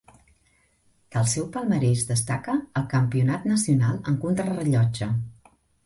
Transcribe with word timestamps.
Del 1.15 1.27
seu 1.33 1.45
palmarès 1.59 2.03
destaca 2.09 2.57
el 2.83 2.89
campionat 2.97 3.47
nacional 3.55 4.05
en 4.13 4.21
contrarellotge. 4.29 5.17